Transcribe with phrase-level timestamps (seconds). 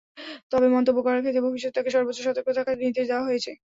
[0.51, 3.51] তবে মন্তব্য করার ক্ষেত্রে ভবিষ্যতে তাঁকে সর্বোচ্চ সতর্ক থাকার নির্দেশ দেওয়া হয়েছে।